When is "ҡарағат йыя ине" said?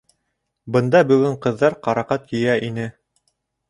1.87-2.93